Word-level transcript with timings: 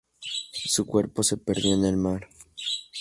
Su 0.65 0.87
cuerpo 0.87 1.21
se 1.21 1.37
perdió 1.37 1.75
en 1.75 1.85
el 1.85 1.95
mar. 1.95 2.27